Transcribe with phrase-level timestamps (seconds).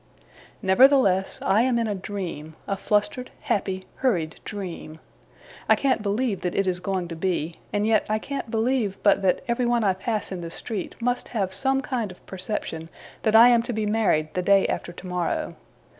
[0.63, 4.99] Nevertheless, I am in a dream, a flustered, happy, hurried dream.
[5.69, 9.21] I can't believe that it is going to be; and yet I can't believe but
[9.21, 12.89] that everyone I pass in the street, must have some kind of perception,
[13.21, 15.55] that I am to be married the day after tomorrow.